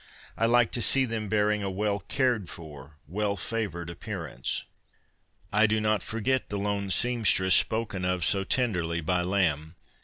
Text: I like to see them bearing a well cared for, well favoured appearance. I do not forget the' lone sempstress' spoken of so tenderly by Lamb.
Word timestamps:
I 0.35 0.47
like 0.47 0.71
to 0.71 0.81
see 0.81 1.05
them 1.05 1.29
bearing 1.29 1.61
a 1.61 1.69
well 1.69 1.99
cared 1.99 2.49
for, 2.49 2.97
well 3.07 3.35
favoured 3.37 3.87
appearance. 3.87 4.63
I 5.53 5.67
do 5.67 5.79
not 5.79 6.01
forget 6.01 6.49
the' 6.49 6.57
lone 6.57 6.89
sempstress' 6.89 7.53
spoken 7.55 8.03
of 8.03 8.25
so 8.25 8.43
tenderly 8.43 9.01
by 9.01 9.21
Lamb. 9.21 9.75